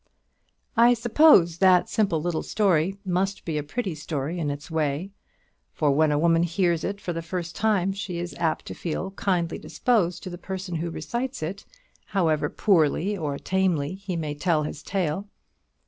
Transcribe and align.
I 0.75 0.95
suppose 0.95 1.59
that 1.59 1.87
simple 1.87 2.19
little 2.19 2.41
story 2.41 2.97
must 3.05 3.45
be 3.45 3.59
a 3.59 3.63
pretty 3.63 3.93
story, 3.93 4.39
in 4.39 4.49
its 4.49 4.71
way; 4.71 5.11
for 5.73 5.91
when 5.91 6.11
a 6.11 6.17
woman 6.17 6.41
hears 6.41 6.83
it 6.83 6.99
for 6.99 7.13
the 7.13 7.21
first 7.21 7.55
time, 7.55 7.93
she 7.93 8.17
is 8.17 8.33
apt 8.39 8.65
to 8.65 8.73
feel 8.73 9.11
kindly 9.11 9.59
disposed 9.59 10.23
to 10.23 10.31
the 10.31 10.39
person 10.39 10.77
who 10.77 10.89
recites 10.89 11.43
it, 11.43 11.65
however 12.07 12.49
poorly 12.49 13.15
or 13.15 13.37
tamely 13.37 13.93
he 13.93 14.15
may 14.15 14.33
tell 14.33 14.63
his 14.63 14.81
tale. 14.81 15.27